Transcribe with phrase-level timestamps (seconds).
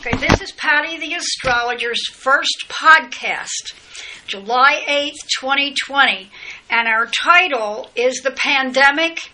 [0.00, 3.74] Okay, this is Patty the Astrologer's first podcast,
[4.26, 6.30] July 8th, 2020,
[6.70, 9.30] and our title is The Pandemic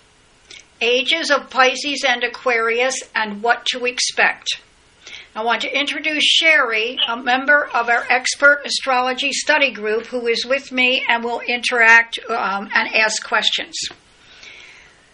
[0.81, 4.61] Ages of Pisces and Aquarius and What to Expect.
[5.37, 10.45] I want to introduce Sherry, a member of our expert astrology study group, who is
[10.45, 13.77] with me and will interact um, and ask questions.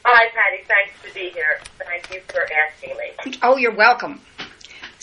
[0.05, 0.64] Hi, Patty.
[0.66, 1.61] Thanks to be here.
[1.79, 3.39] Thank you for asking me.
[3.43, 4.21] Oh, you're welcome.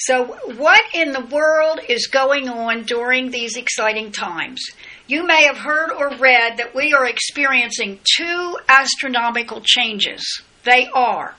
[0.02, 4.66] So, what in the world is going on during these exciting times?
[5.08, 10.42] You may have heard or read that we are experiencing two astronomical changes.
[10.64, 11.36] They are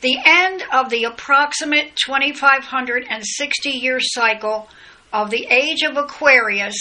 [0.00, 4.68] the end of the approximate 2560 year cycle
[5.12, 6.76] of the age of Aquarius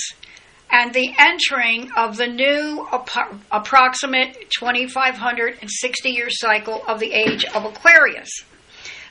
[0.69, 7.65] and the entering of the new ap- approximate 2560 year cycle of the age of
[7.65, 8.29] Aquarius.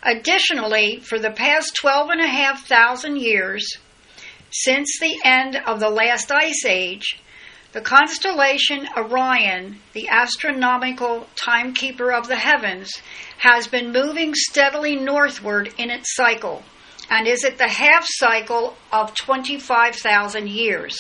[0.03, 3.77] Additionally, for the past 12 and a half thousand years,
[4.51, 7.21] since the end of the last ice age,
[7.73, 12.91] the constellation Orion, the astronomical timekeeper of the heavens,
[13.39, 16.65] has been moving steadily northward in its cycle
[17.09, 20.99] and is at the half cycle of 25,000 years.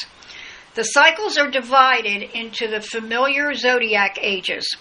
[0.74, 4.76] The cycles are divided into the familiar zodiac ages,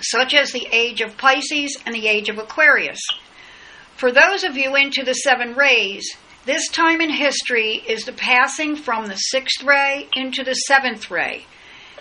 [0.00, 3.00] such as the age of Pisces and the age of Aquarius.
[3.96, 8.76] For those of you into the seven rays, this time in history is the passing
[8.76, 11.46] from the sixth ray into the seventh ray,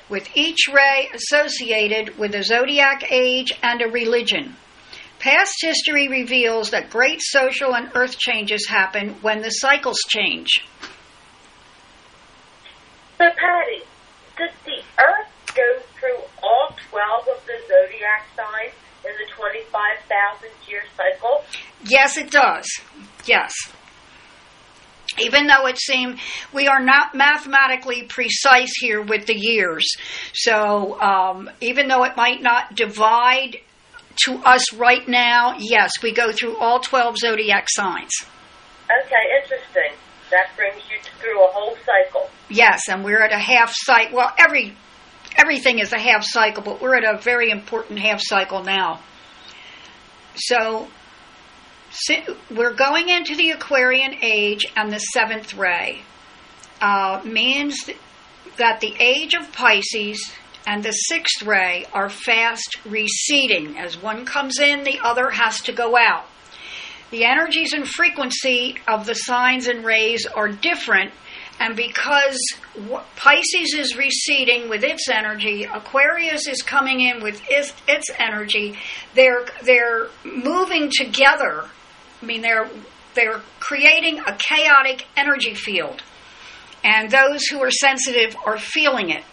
[0.09, 4.55] with each ray associated with a zodiac age and a religion.
[5.19, 10.49] Past history reveals that great social and earth changes happen when the cycles change.
[13.17, 13.83] So, Patty,
[14.35, 18.73] does the Earth go through all 12 of the zodiac signs
[19.05, 21.45] in the 25,000 year cycle?
[21.85, 22.65] Yes, it does.
[23.25, 23.53] Yes.
[25.19, 26.19] Even though it seems
[26.53, 29.85] we are not mathematically precise here with the years.
[30.33, 33.57] So, um, even though it might not divide
[34.25, 38.11] to us right now, yes, we go through all 12 zodiac signs.
[38.85, 39.97] Okay, interesting.
[40.31, 42.29] That brings you through a whole cycle.
[42.49, 44.17] Yes, and we're at a half cycle.
[44.17, 44.75] Well, every
[45.37, 48.99] everything is a half cycle, but we're at a very important half cycle now.
[50.35, 50.87] So,
[52.49, 56.01] we're going into the Aquarian age, and the seventh ray
[56.81, 57.89] uh, means
[58.57, 60.31] that the age of Pisces
[60.65, 63.77] and the sixth ray are fast receding.
[63.77, 66.25] As one comes in, the other has to go out.
[67.11, 71.11] The energies and frequency of the signs and rays are different,
[71.59, 72.39] and because
[73.15, 78.79] Pisces is receding with its energy, Aquarius is coming in with its, its energy.
[79.13, 81.65] They're they're moving together.
[82.23, 82.69] I mean, they're
[83.15, 86.01] they're creating a chaotic energy field,
[86.85, 89.23] and those who are sensitive are feeling it.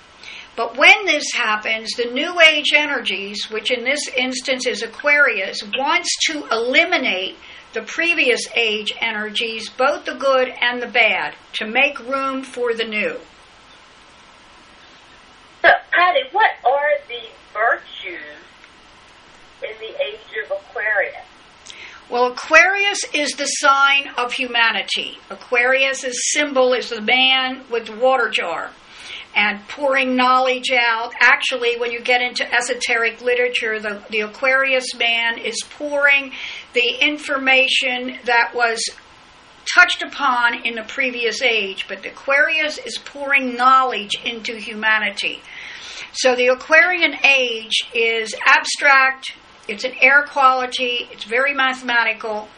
[0.56, 6.10] But when this happens, the New Age energies, which in this instance is Aquarius, wants
[6.26, 7.36] to eliminate
[7.72, 12.84] the previous age energies, both the good and the bad, to make room for the
[12.84, 13.16] new.
[15.62, 18.20] So, Patty, what are the virtues
[19.62, 21.29] in the age of Aquarius?
[22.10, 25.18] Well, Aquarius is the sign of humanity.
[25.30, 28.72] Aquarius' symbol is the man with the water jar
[29.36, 31.12] and pouring knowledge out.
[31.20, 36.32] Actually, when you get into esoteric literature, the, the Aquarius man is pouring
[36.72, 38.82] the information that was
[39.72, 45.42] touched upon in the previous age, but the Aquarius is pouring knowledge into humanity.
[46.12, 49.36] So the Aquarian age is abstract,
[49.70, 52.48] it's an air quality, it's very mathematical,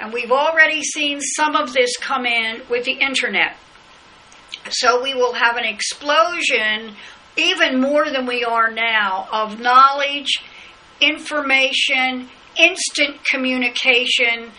[0.00, 3.56] and we've already seen some of this come in with the internet.
[4.70, 6.96] So we will have an explosion,
[7.36, 10.42] even more than we are now, of knowledge,
[11.00, 14.50] information, instant communication.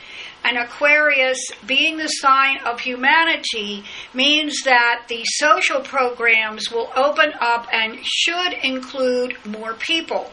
[0.45, 7.67] And Aquarius, being the sign of humanity, means that the social programs will open up
[7.71, 10.29] and should include more people.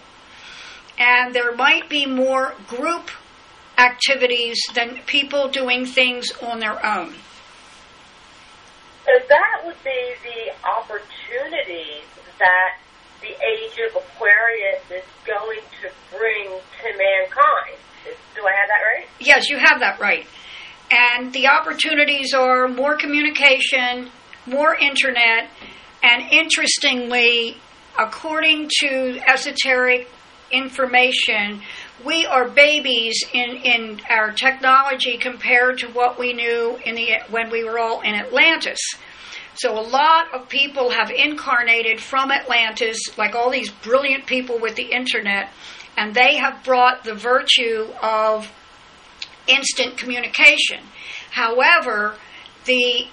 [1.00, 3.10] And there might be more group
[3.78, 7.14] activities than people doing things on their own.
[9.06, 12.04] So that would be the opportunities
[12.38, 12.76] that
[13.22, 17.78] the age of Aquarius is going to bring to mankind.
[18.34, 19.06] Do I have that right?
[19.18, 20.26] Yes, you have that right.
[20.90, 24.10] And the opportunities are more communication,
[24.46, 25.48] more internet,
[26.02, 27.56] and interestingly,
[27.98, 30.08] according to esoteric
[30.50, 31.62] information,
[32.04, 37.50] we are babies in, in our technology compared to what we knew in the when
[37.50, 38.78] we were all in Atlantis.
[39.54, 44.76] So a lot of people have incarnated from Atlantis, like all these brilliant people with
[44.76, 45.50] the internet,
[45.96, 48.50] and they have brought the virtue of
[49.46, 50.80] instant communication.
[51.30, 52.16] However,
[52.64, 53.08] the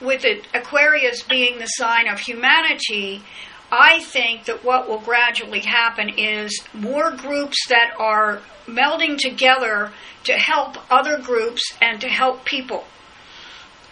[0.00, 3.22] with the Aquarius being the sign of humanity,
[3.72, 9.92] I think that what will gradually happen is more groups that are melding together
[10.24, 12.84] to help other groups and to help people.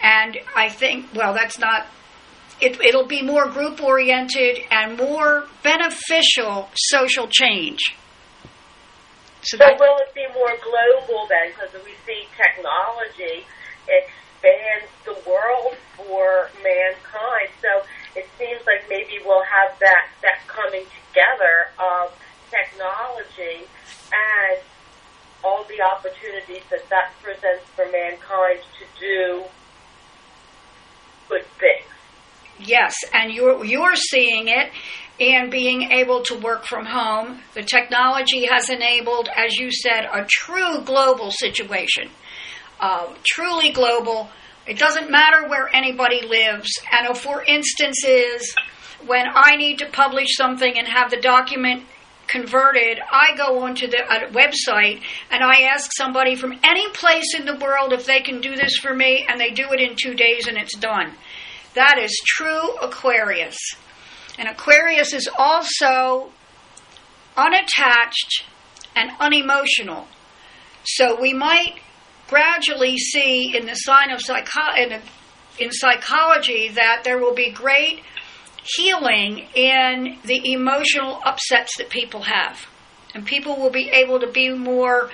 [0.01, 1.87] And I think, well, that's not,
[2.61, 7.79] it, it'll be more group oriented and more beneficial social change.
[9.41, 11.53] So, so will it be more global then?
[11.53, 13.45] Because we see technology
[13.87, 17.49] expands the world for mankind.
[17.61, 17.85] So
[18.19, 22.11] it seems like maybe we'll have that, that coming together of
[22.51, 23.65] technology
[24.11, 24.59] and
[25.43, 29.43] all the opportunities that that presents for mankind to do
[31.29, 31.85] good things.
[32.59, 34.71] Yes, and you're you're seeing it
[35.19, 37.39] and being able to work from home.
[37.53, 42.09] The technology has enabled, as you said, a true global situation,
[42.81, 44.29] uh, truly global.
[44.69, 46.69] It doesn't matter where anybody lives.
[46.91, 48.55] And for instance, is
[49.07, 51.85] when I need to publish something and have the document
[52.27, 53.97] converted, I go onto the
[54.31, 55.01] website
[55.31, 58.77] and I ask somebody from any place in the world if they can do this
[58.77, 61.13] for me, and they do it in two days and it's done.
[61.73, 63.57] That is true Aquarius.
[64.37, 66.29] And Aquarius is also
[67.35, 68.45] unattached
[68.95, 70.07] and unemotional.
[70.83, 71.79] So we might
[72.29, 75.01] gradually see in the sign of psycho- in,
[75.57, 78.01] in psychology that there will be great
[78.77, 82.67] healing in the emotional upsets that people have.
[83.15, 85.09] And people will be able to be more,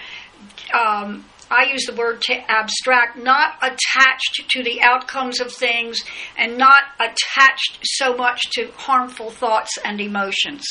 [0.73, 5.99] um, I use the word t- abstract, not attached to the outcomes of things
[6.37, 10.65] and not attached so much to harmful thoughts and emotions.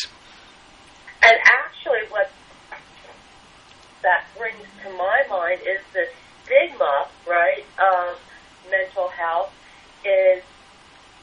[1.22, 2.30] And actually, what
[4.02, 6.06] that brings to my mind is the
[6.44, 8.20] stigma, right, of
[8.70, 9.52] mental health
[10.04, 10.42] is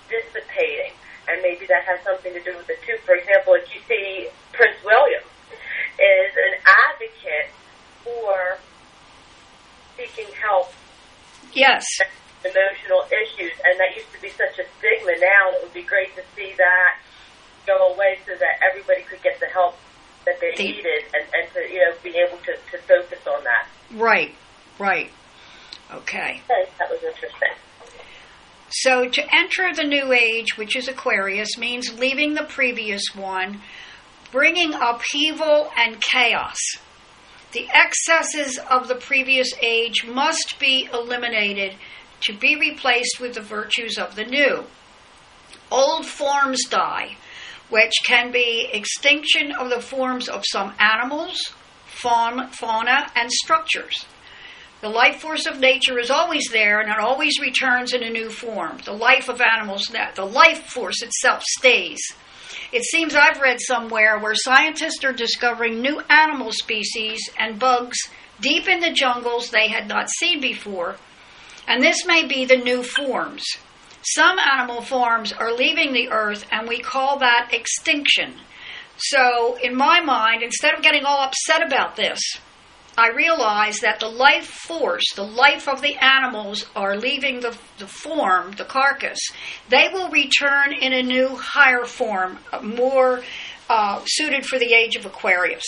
[0.09, 0.93] dissipating
[1.27, 2.97] and maybe that has something to do with it too.
[3.05, 5.23] For example, if you see Prince William
[6.01, 6.53] is an
[6.89, 7.49] advocate
[8.03, 8.57] for
[9.97, 10.73] seeking help.
[11.53, 11.85] Yes.
[12.41, 15.13] Emotional issues, and that used to be such a stigma.
[15.19, 16.97] Now it would be great to see that
[17.67, 19.77] go away, so that everybody could get the help
[20.25, 23.43] that they the, needed, and, and to you know be able to, to focus on
[23.43, 23.69] that.
[23.93, 24.33] Right.
[24.81, 25.11] Right.
[25.93, 26.41] Okay.
[26.47, 27.49] That was interesting.
[28.69, 33.61] So to enter the new age, which is Aquarius, means leaving the previous one,
[34.31, 36.57] bringing upheaval and chaos.
[37.51, 41.75] The excesses of the previous age must be eliminated
[42.21, 44.63] to be replaced with the virtues of the new.
[45.69, 47.17] Old forms die,
[47.69, 51.53] which can be extinction of the forms of some animals,
[51.85, 54.05] fauna, and structures.
[54.81, 58.31] The life force of nature is always there and it always returns in a new
[58.31, 58.79] form.
[58.83, 62.01] The life of animals, the life force itself stays.
[62.71, 67.97] It seems I've read somewhere where scientists are discovering new animal species and bugs
[68.39, 70.95] deep in the jungles they had not seen before,
[71.67, 73.43] and this may be the new forms.
[74.01, 78.33] Some animal forms are leaving the earth, and we call that extinction.
[78.97, 82.19] So, in my mind, instead of getting all upset about this,
[82.97, 87.87] I realize that the life force, the life of the animals are leaving the, the
[87.87, 89.19] form, the carcass.
[89.69, 93.23] They will return in a new, higher form, more
[93.69, 95.63] uh, suited for the age of Aquarius.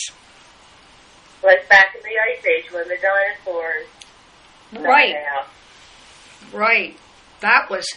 [1.41, 3.87] Like back in the Ice Age when the dinosaurs.
[4.73, 5.15] Right.
[6.51, 6.97] Right.
[7.39, 7.87] That was.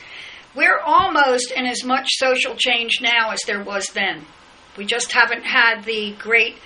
[0.54, 4.24] We're almost in as much social change now as there was then.
[4.76, 6.56] We just haven't had the great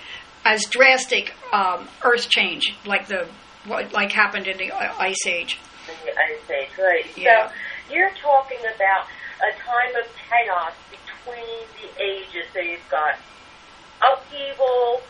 [0.45, 3.27] as drastic um, earth change like the
[3.65, 5.59] what like happened in the ice age.
[5.87, 7.05] In the ice age, right?
[7.17, 7.49] Yeah.
[7.49, 9.07] So you're talking about
[9.41, 12.45] a time of chaos between the ages.
[12.53, 13.17] So you've got
[14.01, 15.01] upheaval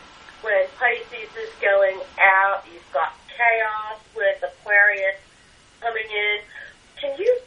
[0.42, 2.64] when Pisces is going out.
[2.72, 5.16] You've got chaos with Aquarius
[5.80, 6.40] coming in.
[7.00, 7.40] Can you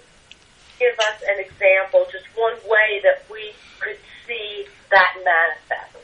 [0.79, 5.94] give us an example, just one way that we could see that manifest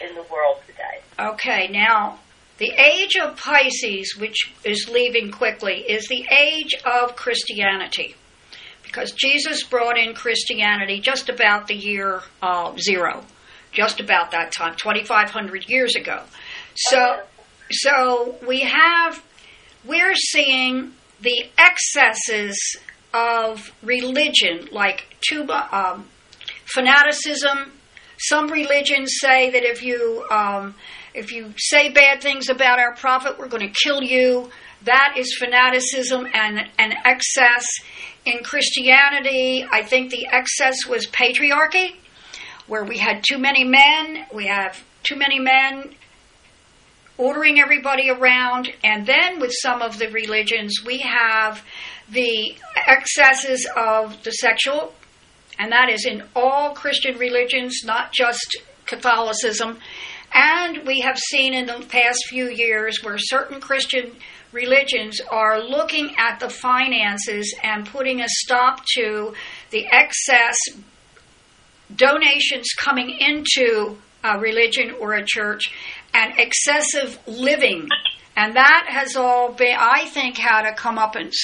[0.00, 1.02] in the world today?
[1.18, 2.18] Okay, now
[2.58, 8.16] the age of Pisces, which is leaving quickly, is the age of Christianity.
[8.82, 13.22] Because Jesus brought in Christianity just about the year uh, zero,
[13.70, 16.22] just about that time, 2,500 years ago.
[16.74, 17.20] So,
[17.70, 19.22] so we have,
[19.84, 22.58] we're seeing the excesses
[23.14, 26.06] of religion, like tuba, um,
[26.64, 27.72] fanaticism.
[28.18, 30.74] Some religions say that if you um,
[31.14, 34.50] if you say bad things about our prophet, we're going to kill you.
[34.82, 37.66] That is fanaticism and an excess.
[38.24, 41.96] In Christianity, I think the excess was patriarchy,
[42.66, 44.26] where we had too many men.
[44.32, 45.94] We have too many men
[47.18, 48.72] ordering everybody around.
[48.84, 51.62] And then with some of the religions, we have
[52.10, 52.54] the
[52.86, 54.94] excesses of the sexual,
[55.58, 59.78] and that is in all Christian religions, not just Catholicism.
[60.32, 64.12] And we have seen in the past few years where certain Christian
[64.52, 69.34] religions are looking at the finances and putting a stop to
[69.70, 70.56] the excess
[71.94, 75.72] donations coming into a religion or a church
[76.14, 77.88] and excessive living.
[78.36, 81.36] And that has all been, I think, had a comeuppance.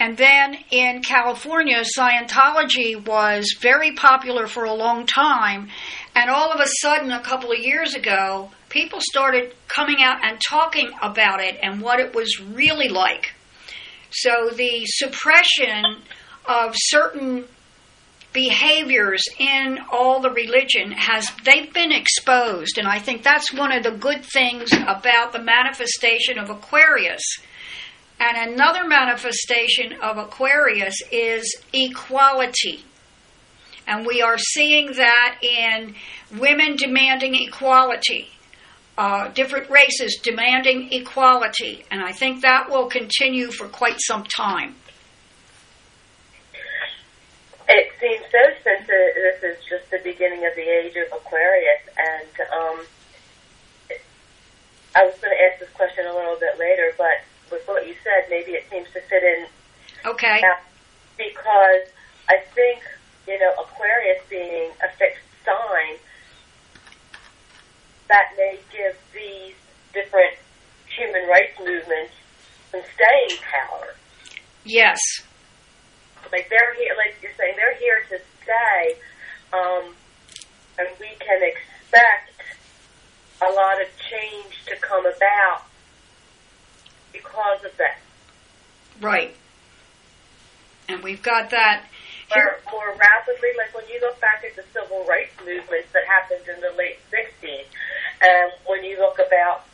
[0.00, 5.68] And then in California, Scientology was very popular for a long time.
[6.16, 10.40] And all of a sudden, a couple of years ago, people started coming out and
[10.40, 13.34] talking about it and what it was really like.
[14.10, 15.98] So the suppression
[16.46, 17.44] of certain
[18.32, 23.82] behaviors in all the religion has they've been exposed and i think that's one of
[23.82, 27.22] the good things about the manifestation of aquarius
[28.20, 32.84] and another manifestation of aquarius is equality.
[33.86, 35.94] And we are seeing that in
[36.38, 38.28] women demanding equality
[38.98, 41.84] uh, different races demanding equality.
[41.90, 44.76] And i think that will continue for quite some time.
[47.68, 52.34] It seems so since this is just the beginning of the age of Aquarius, and
[52.52, 52.84] um,
[54.96, 57.94] I was going to ask this question a little bit later, but with what you
[58.02, 59.46] said, maybe it seems to fit in.
[60.06, 60.40] Okay.
[61.16, 61.90] Because
[62.28, 62.82] I think,
[63.26, 65.98] you know, Aquarius being a fixed sign,
[68.08, 69.54] that may give these
[69.92, 70.34] different
[70.86, 72.12] human rights movements
[72.70, 73.94] some staying power.
[74.64, 74.98] Yes.
[76.32, 79.00] Like they're here, like you're saying, they're here to stay,
[79.52, 79.94] um,
[80.78, 82.30] and we can expect
[83.42, 85.69] a lot of change to come about
[87.12, 87.98] because of that.
[89.00, 89.34] Right.
[90.88, 91.84] And we've got that
[92.34, 92.58] here.
[92.70, 96.46] More, more rapidly, like when you look back at the civil rights movements that happened
[96.48, 97.66] in the late 60s,
[98.20, 99.64] and when you look about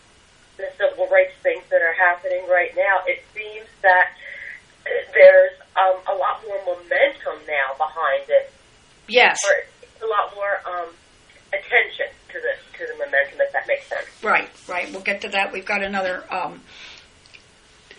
[0.57, 4.13] the civil rights things that are happening right now, it seems that
[5.13, 8.53] there's um, a lot more momentum now behind it.
[9.09, 9.39] Yes.
[9.45, 10.89] Or a lot more um,
[11.49, 14.07] attention to the to the momentum, if that makes sense.
[14.23, 14.91] Right, right.
[14.93, 15.53] We'll get to that.
[15.53, 16.25] We've got another.
[16.33, 16.61] Um,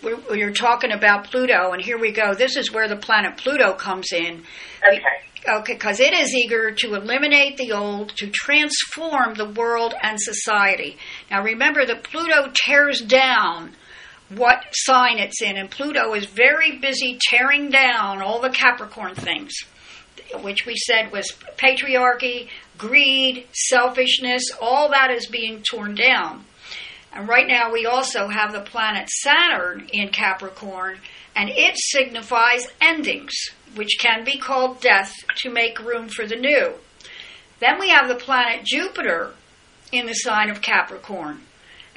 [0.02, 2.34] we're, you're talking about Pluto, and here we go.
[2.34, 4.42] This is where the planet Pluto comes in.
[4.86, 5.02] Okay.
[5.48, 10.98] Okay, because it is eager to eliminate the old, to transform the world and society.
[11.30, 13.72] Now remember that Pluto tears down
[14.28, 15.56] what sign it's in.
[15.56, 19.52] And Pluto is very busy tearing down all the Capricorn things,
[20.42, 26.44] which we said was patriarchy, greed, selfishness, all that is being torn down.
[27.18, 31.00] And right now we also have the planet Saturn in Capricorn,
[31.34, 33.34] and it signifies endings,
[33.74, 36.74] which can be called death to make room for the new.
[37.58, 39.34] Then we have the planet Jupiter
[39.90, 41.40] in the sign of Capricorn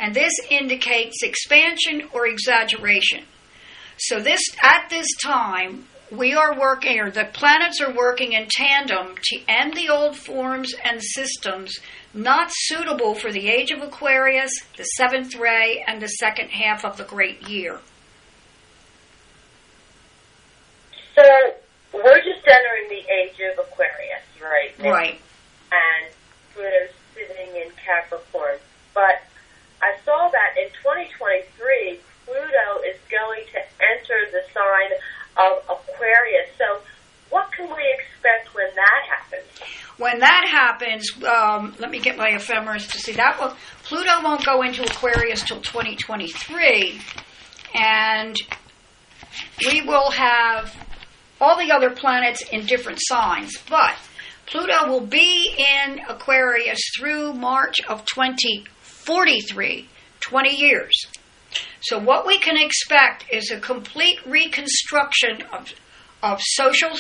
[0.01, 3.23] and this indicates expansion or exaggeration.
[3.97, 9.15] So this at this time we are working or the planets are working in tandem
[9.23, 11.79] to end the old forms and systems
[12.13, 16.97] not suitable for the age of Aquarius, the seventh ray, and the second half of
[16.97, 17.79] the great year.
[21.15, 21.23] So
[21.93, 24.73] we're just entering the age of Aquarius, right?
[24.79, 25.21] Right.
[25.71, 26.11] And
[26.53, 28.57] Pluto's sitting in Capricorn.
[28.93, 29.23] But
[29.81, 34.91] I saw that in 2023, Pluto is going to enter the sign
[35.37, 36.49] of Aquarius.
[36.57, 36.81] So,
[37.29, 39.47] what can we expect when that happens?
[39.97, 43.37] When that happens, um, let me get my ephemeris to see that.
[43.39, 46.99] Well, Pluto won't go into Aquarius till 2023,
[47.75, 48.35] and
[49.65, 50.75] we will have
[51.39, 53.95] all the other planets in different signs, but
[54.45, 59.87] Pluto will be in Aquarius through March of 2043,
[60.19, 61.05] 20 years.
[61.81, 65.73] So, what we can expect is a complete reconstruction of,
[66.23, 66.97] of social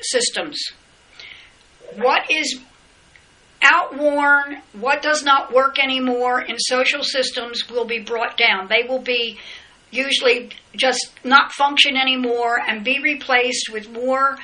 [0.00, 0.60] systems.
[1.96, 2.60] What is
[3.62, 8.68] outworn, what does not work anymore in social systems will be brought down.
[8.68, 9.38] They will be
[9.90, 14.36] usually just not function anymore and be replaced with more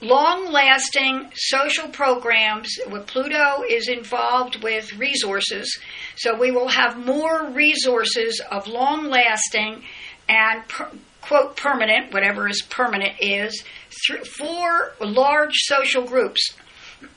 [0.00, 5.78] long lasting social programs where Pluto is involved with resources.
[6.16, 9.82] So we will have more resources of long lasting
[10.28, 10.90] and per,
[11.22, 13.64] quote permanent, whatever is permanent is,
[14.06, 16.54] th- for large social groups.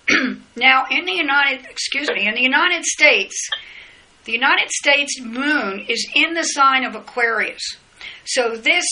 [0.55, 3.35] now, in the United, excuse me, in the United States,
[4.25, 7.61] the United States moon is in the sign of Aquarius.
[8.25, 8.85] So this,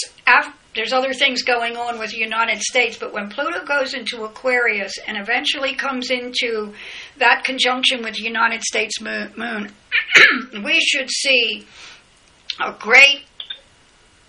[0.78, 4.94] there's other things going on with the United States, but when Pluto goes into Aquarius
[5.08, 6.74] and eventually comes into
[7.18, 9.72] that conjunction with the United States moon,
[10.64, 11.66] we should see
[12.64, 13.24] a great,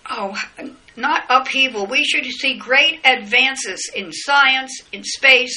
[0.09, 0.35] oh,
[0.97, 1.85] not upheaval.
[1.85, 5.55] We should see great advances in science, in space,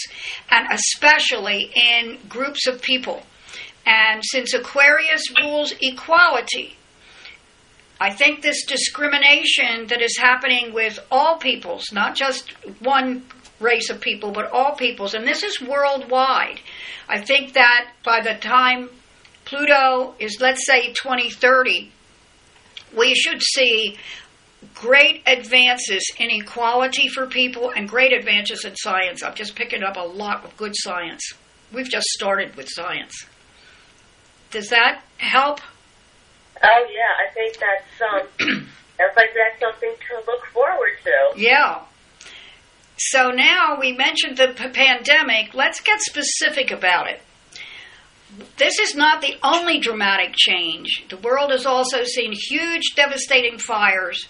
[0.51, 3.23] and especially in groups of people.
[3.87, 6.77] And since Aquarius rules equality,
[8.03, 13.23] I think this discrimination that is happening with all peoples, not just one
[13.61, 16.59] race of people, but all peoples, and this is worldwide.
[17.09, 18.91] I think that by the time
[19.45, 21.93] Pluto is, let's say, 2030,
[22.99, 23.97] we should see
[24.75, 29.23] great advances in equality for people and great advances in science.
[29.23, 31.23] I'm just picking up a lot of good science.
[31.73, 33.15] We've just started with science.
[34.51, 35.61] Does that help?
[36.63, 38.29] Oh yeah, I think that's um,
[38.99, 41.41] sounds like that's something to look forward to.
[41.41, 41.83] Yeah.
[42.97, 45.55] So now we mentioned the p- pandemic.
[45.55, 47.21] Let's get specific about it.
[48.57, 51.05] This is not the only dramatic change.
[51.11, 54.27] The world has also seen huge, devastating fires,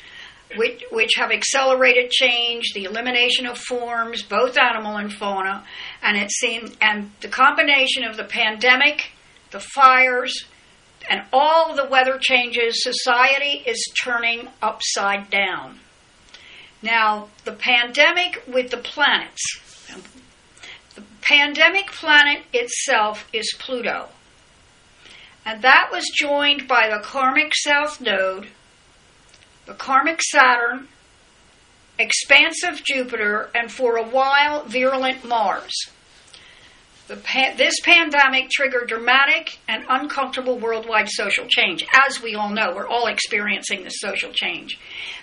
[0.56, 5.64] which, which have accelerated change, the elimination of forms, both animal and fauna,
[6.02, 9.12] and it's seen, and the combination of the pandemic,
[9.50, 10.46] the fires,
[11.08, 15.80] and all the weather changes, society is turning upside down.
[16.82, 19.42] Now, the pandemic with the planets.
[20.94, 24.08] The pandemic planet itself is Pluto.
[25.44, 28.48] And that was joined by the karmic south node,
[29.66, 30.88] the karmic Saturn,
[31.98, 35.72] expansive Jupiter, and for a while, virulent Mars.
[37.56, 41.84] This pandemic triggered dramatic and uncomfortable worldwide social change.
[42.06, 44.78] As we all know, we're all experiencing this social change.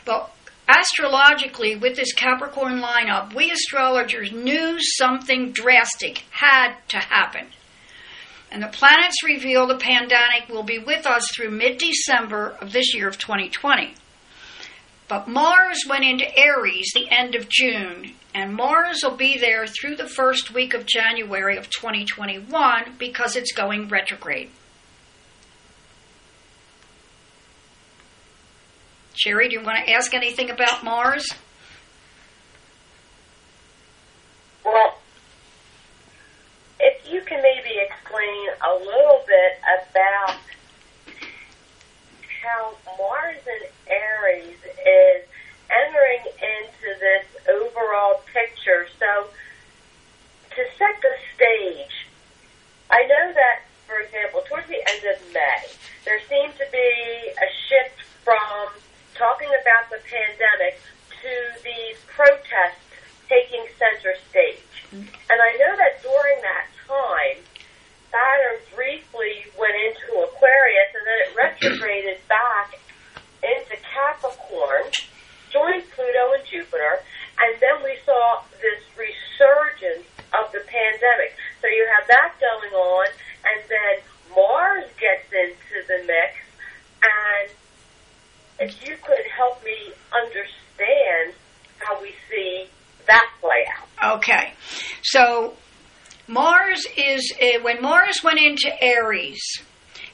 [0.05, 0.31] But
[0.67, 7.47] astrologically, with this Capricorn lineup, we astrologers knew something drastic had to happen.
[8.51, 12.95] And the planets reveal the pandemic will be with us through mid December of this
[12.95, 13.93] year of 2020.
[15.09, 19.95] But Mars went into Aries the end of June, and Mars will be there through
[19.95, 24.51] the first week of January of 2021 because it's going retrograde.
[29.15, 31.25] Sherry, do you want to ask anything about Mars?
[34.63, 34.99] Well,
[36.79, 40.37] if you can maybe explain a little bit about
[42.43, 45.25] how Mars and Aries is
[45.69, 48.87] entering into this overall picture.
[48.97, 49.29] So,
[50.55, 52.07] to set the stage,
[52.89, 55.61] I know that, for example, towards the end of May,
[56.05, 56.89] there seemed to be
[57.37, 58.73] a shift from
[59.15, 60.81] talking about the pandemic
[61.21, 62.81] to these protests
[63.27, 64.85] taking center stage.
[64.91, 67.37] And I know that during that time,
[68.09, 72.79] Saturn briefly went into Aquarius and then it retrograded back
[73.57, 74.85] into Capricorn,
[75.51, 77.01] joined Pluto and Jupiter,
[77.41, 80.05] and then we saw this resurgence
[80.37, 81.35] of the pandemic.
[81.61, 83.07] So you have that going on,
[83.47, 83.95] and then
[84.35, 86.33] Mars gets into the mix,
[87.01, 87.49] and
[88.59, 91.33] if you could help me understand
[91.79, 92.67] how we see
[93.07, 94.17] that play out.
[94.17, 94.53] Okay.
[95.01, 95.53] So
[96.27, 99.41] Mars is, uh, when Mars went into Aries,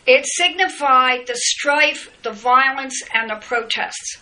[0.05, 4.17] it signified the strife, the violence, and the protests.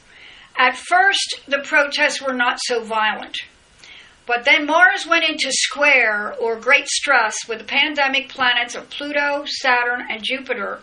[0.58, 3.38] At first, the protests were not so violent.
[4.26, 9.43] But then Mars went into square or great stress with the pandemic planets of Pluto,
[9.46, 10.80] Saturn, and Jupiter.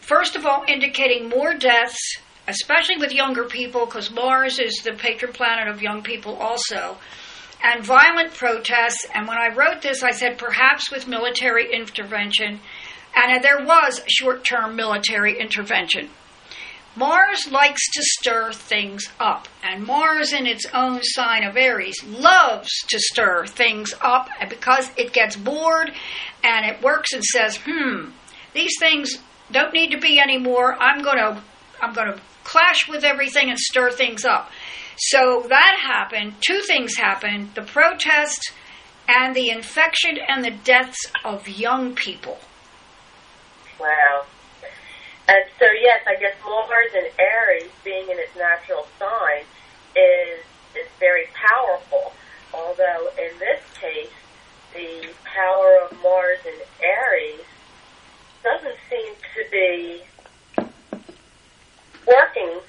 [0.00, 2.18] First of all, indicating more deaths,
[2.48, 6.98] especially with younger people, because Mars is the patron planet of young people also
[7.62, 9.06] and violent protests.
[9.14, 12.60] And when I wrote this, I said perhaps with military intervention,
[13.14, 16.10] and there was short term military intervention.
[16.96, 22.70] Mars likes to stir things up, And Mars, in its own sign of Aries, loves
[22.88, 25.92] to stir things up because it gets bored
[26.42, 28.10] and it works and says, hmm,
[28.54, 29.18] these things
[29.52, 30.76] don't need to be anymore.
[30.80, 31.42] I'm going to
[31.80, 34.50] I'm going to clash with everything and stir things up.
[34.96, 36.34] So that happened.
[36.46, 38.52] Two things happened the protest
[39.08, 42.38] and the infection and the deaths of young people.
[43.80, 44.26] Wow.
[45.28, 49.44] And so, yes, I guess Mars and Aries, being in its natural sign,
[49.96, 50.40] is
[50.76, 52.12] is very powerful.
[52.52, 54.10] Although in this case,
[54.74, 57.46] the power of Mars and Aries
[58.42, 60.02] doesn't seem to be
[62.06, 62.60] working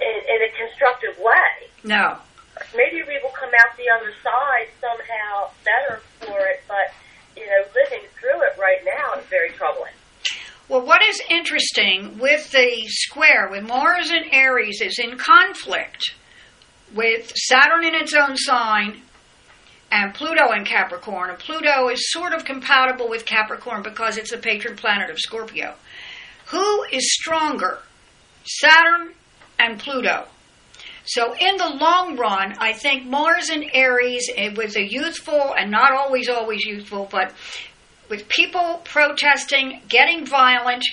[0.00, 1.68] in, in a constructive way.
[1.84, 2.18] No.
[2.76, 6.92] Maybe we will come out the other side somehow better for it, but
[7.36, 9.92] you know, living through it right now is very troubling.
[10.68, 16.14] Well, what is interesting with the square, with Mars and Aries, is in conflict
[16.94, 19.02] with Saturn in its own sign
[19.90, 21.30] and Pluto in Capricorn.
[21.30, 25.74] And Pluto is sort of compatible with Capricorn because it's a patron planet of Scorpio.
[26.46, 27.78] Who is stronger,
[28.44, 29.12] Saturn
[29.58, 30.26] and Pluto?
[31.04, 35.70] So, in the long run, I think Mars and Aries, it was a youthful and
[35.70, 37.32] not always, always youthful, but
[38.08, 40.84] with people protesting, getting violent,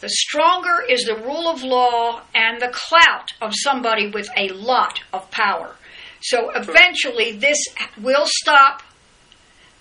[0.00, 5.00] the stronger is the rule of law and the clout of somebody with a lot
[5.12, 5.74] of power.
[6.20, 7.58] So eventually this
[8.00, 8.82] will stop,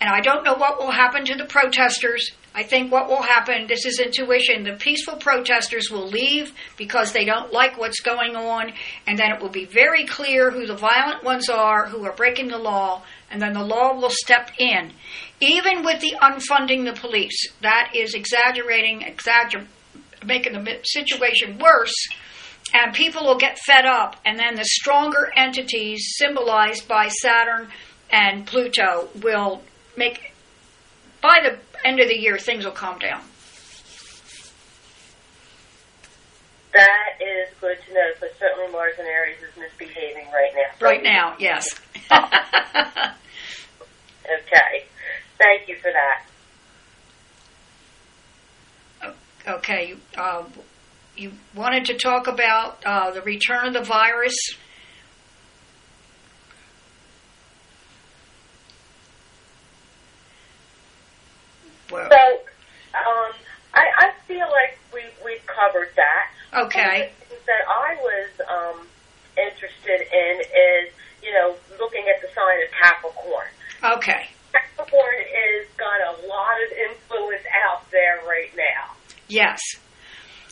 [0.02, 2.32] and I don't know what will happen to the protesters.
[2.58, 7.24] I think what will happen, this is intuition, the peaceful protesters will leave because they
[7.24, 8.74] don't like what's going on,
[9.06, 12.48] and then it will be very clear who the violent ones are, who are breaking
[12.48, 14.92] the law, and then the law will step in.
[15.40, 19.68] Even with the unfunding the police, that is exaggerating, exagger-
[20.26, 21.94] making the situation worse,
[22.74, 27.68] and people will get fed up, and then the stronger entities symbolized by Saturn
[28.10, 29.62] and Pluto will
[29.96, 30.34] make,
[31.22, 33.22] by the end of the year, things will calm down.
[36.74, 38.12] That is good to know.
[38.20, 40.86] So certainly Mars and Aries is misbehaving right now.
[40.86, 41.66] Right now, yes.
[42.12, 42.22] okay.
[45.38, 46.24] Thank you for that.
[49.48, 49.96] Okay.
[50.18, 50.44] Uh,
[51.16, 54.36] you wanted to talk about uh, the return of the virus.
[61.92, 62.40] Well, so,
[62.98, 63.32] um,
[63.74, 66.66] I, I feel like we we've covered that.
[66.66, 67.12] Okay.
[67.46, 68.88] that I was um,
[69.38, 73.48] interested in is you know looking at the sign of Capricorn.
[73.84, 74.30] Okay.
[74.52, 78.96] Capricorn has got a lot of influence out there right now.
[79.28, 79.60] Yes.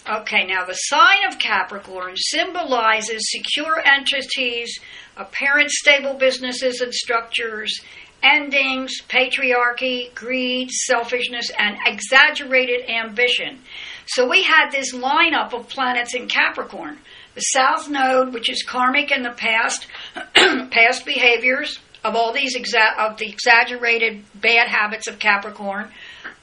[0.08, 4.78] Okay, now the sign of Capricorn symbolizes secure entities,
[5.18, 7.82] apparent stable businesses and structures,
[8.26, 13.60] endings, patriarchy, greed, selfishness, and exaggerated ambition.
[14.08, 16.98] So we had this lineup of planets in Capricorn.
[17.36, 19.88] The South Node, which is karmic in the past,
[20.36, 25.92] past behaviors of all these exa- of the exaggerated bad habits of Capricorn.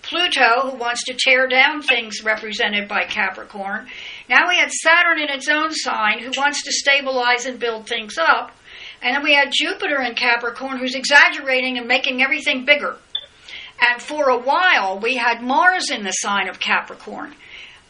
[0.03, 3.87] Pluto, who wants to tear down things represented by Capricorn.
[4.29, 8.19] Now we had Saturn in its own sign, who wants to stabilize and build things
[8.19, 8.51] up.
[9.03, 12.97] And then we had Jupiter in Capricorn, who's exaggerating and making everything bigger.
[13.81, 17.35] And for a while, we had Mars in the sign of Capricorn,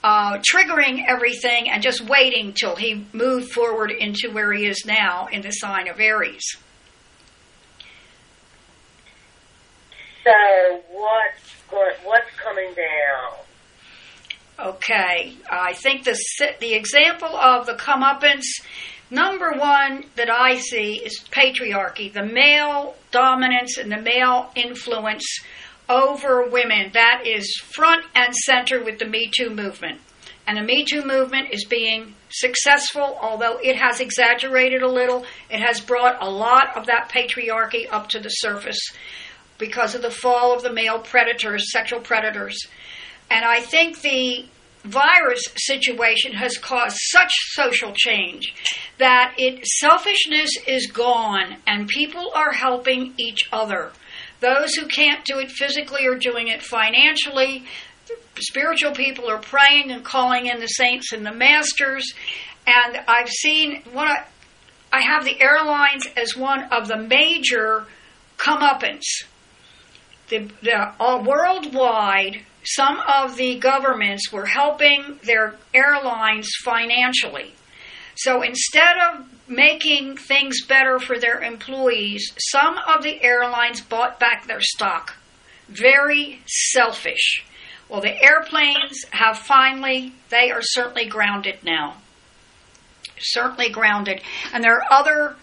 [0.03, 5.27] uh, triggering everything and just waiting till he moved forward into where he is now
[5.27, 6.57] in the sign of Aries.
[10.25, 13.39] So, what's what's coming down?
[14.59, 16.17] Okay, I think the
[16.61, 18.45] the example of the comeuppance
[19.13, 25.27] number one that I see is patriarchy, the male dominance and the male influence
[25.89, 26.91] over women.
[26.95, 30.01] That is front and center with the Me Too movement.
[30.47, 35.25] And the Me Too movement is being successful, although it has exaggerated a little.
[35.51, 38.81] It has brought a lot of that patriarchy up to the surface
[39.59, 42.67] because of the fall of the male predators, sexual predators.
[43.31, 44.47] And I think the
[44.85, 48.55] virus situation has caused such social change
[48.99, 53.93] that it selfishness is gone and people are helping each other.
[54.41, 57.65] Those who can't do it physically are doing it financially.
[58.39, 62.13] Spiritual people are praying and calling in the saints and the masters.
[62.67, 64.09] And I've seen one.
[64.93, 67.87] I have the airlines as one of the major
[68.37, 69.05] comeuppance
[70.33, 77.55] the, the all worldwide, some of the governments were helping their airlines financially.
[78.15, 84.47] So instead of making things better for their employees, some of the airlines bought back
[84.47, 85.17] their stock.
[85.69, 87.45] Very selfish.
[87.89, 91.97] Well, the airplanes have finally, they are certainly grounded now.
[93.19, 94.23] Certainly grounded.
[94.53, 95.37] And there are other,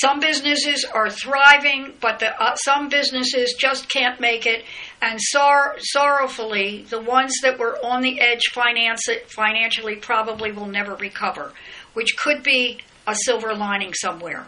[0.00, 4.64] some businesses are thriving, but the, uh, some businesses just can't make it.
[5.00, 10.94] And sor- sorrowfully, the ones that were on the edge finance- financially probably will never
[10.94, 11.52] recover
[11.94, 14.46] which could be a silver lining somewhere.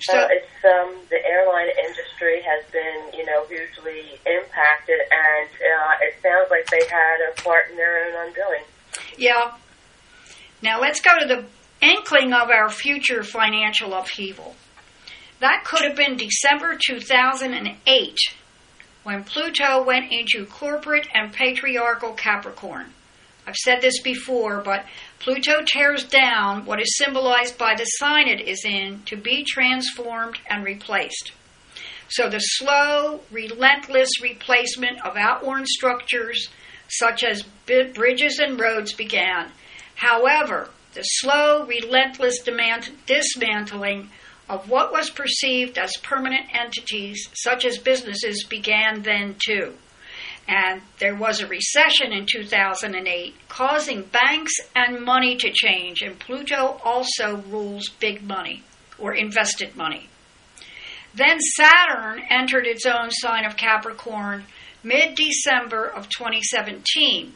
[0.00, 6.14] So it's um, the airline industry has been, you know, hugely impacted, and uh, it
[6.22, 8.64] sounds like they had a part in their own undoing.
[9.16, 9.52] Yeah.
[10.60, 11.44] Now let's go to the
[11.84, 14.56] inkling of our future financial upheaval.
[15.40, 18.16] That could have been December 2008
[19.02, 22.86] when Pluto went into corporate and patriarchal Capricorn.
[23.46, 24.86] I've said this before, but
[25.18, 30.38] Pluto tears down what is symbolized by the sign it is in to be transformed
[30.48, 31.32] and replaced.
[32.08, 36.48] So the slow, relentless replacement of outworn structures,
[36.88, 39.50] such as bridges and roads, began.
[39.96, 42.38] However, the slow, relentless
[43.06, 44.10] dismantling
[44.48, 49.74] of what was perceived as permanent entities, such as businesses, began then too
[50.46, 56.80] and there was a recession in 2008, causing banks and money to change, and Pluto
[56.84, 58.62] also rules big money
[58.98, 60.08] or invested money.
[61.14, 64.44] Then Saturn entered its own sign of Capricorn
[64.82, 67.32] mid December of 2017.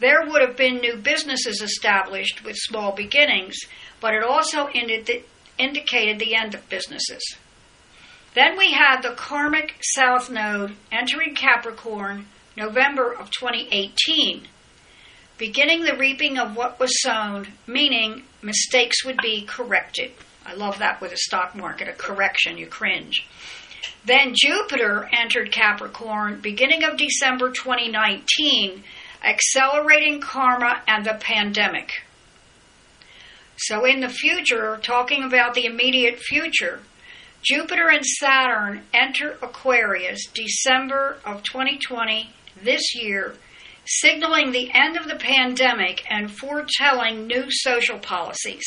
[0.00, 3.56] There would have been new businesses established with small beginnings,
[4.00, 7.36] but it also indicated the end of businesses.
[8.32, 14.48] Then we had the karmic South Node entering Capricorn November of 2018,
[15.36, 20.12] beginning the reaping of what was sown, meaning mistakes would be corrected.
[20.46, 23.26] I love that with a stock market, a correction, you cringe.
[24.04, 28.82] Then Jupiter entered Capricorn beginning of December 2019,
[29.24, 31.90] accelerating karma and the pandemic.
[33.56, 36.80] So, in the future, talking about the immediate future,
[37.42, 42.30] Jupiter and Saturn enter Aquarius December of 2020
[42.62, 43.34] this year,
[43.86, 48.64] signaling the end of the pandemic and foretelling new social policies?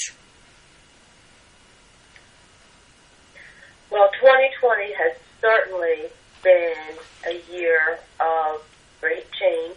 [3.92, 6.10] Well, 2020 has certainly
[6.44, 8.63] been a year of
[9.00, 9.73] great change,